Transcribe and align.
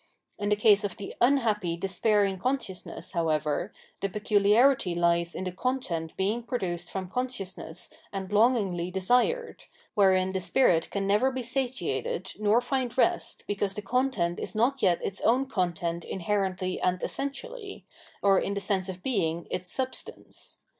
In 0.39 0.49
the 0.49 0.55
case 0.55 0.83
of 0.83 0.97
the" 0.97 1.13
unhappy" 1.21 1.77
despairing 1.77 2.39
consciousness, 2.39 3.11
however, 3.11 3.71
the 3.99 4.09
peculiarity 4.09 4.95
lies 4.95 5.35
in 5.35 5.43
the 5.43 5.51
con 5.51 5.79
tent 5.79 6.17
being 6.17 6.41
produced 6.41 6.89
from 6.89 7.07
consciousness 7.07 7.87
and 8.11 8.33
longingly 8.33 8.89
desired, 8.89 9.65
wherein 9.93 10.31
the 10.31 10.41
spirit 10.41 10.89
can 10.89 11.05
never 11.05 11.31
be 11.31 11.43
satiated 11.43 12.33
nor 12.39 12.61
find 12.61 12.97
rest 12.97 13.43
because 13.45 13.75
the 13.75 13.83
content 13.83 14.39
is 14.39 14.55
not 14.55 14.81
yet 14.81 15.05
its 15.05 15.21
own 15.21 15.45
content 15.45 16.03
inherently 16.03 16.81
and 16.81 17.03
essentially, 17.03 17.85
or 18.23 18.39
in 18.39 18.55
the 18.55 18.59
sense 18.59 18.89
of 18.89 19.03
being 19.03 19.45
its 19.51 19.69
substance. 19.71 20.57